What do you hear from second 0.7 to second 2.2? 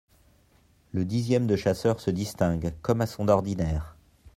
Le dixième de chasseurs se